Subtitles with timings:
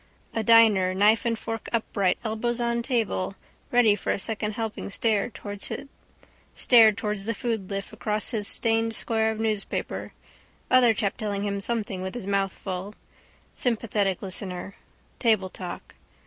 [0.33, 3.35] A diner, knife and fork upright, elbows on table,
[3.69, 5.85] ready for a second helping stared towards the
[7.35, 10.13] foodlift across his stained square of newspaper.
[10.71, 12.95] Other chap telling him something with his mouth full.
[13.53, 14.73] Sympathetic listener.
[15.19, 15.93] Table talk.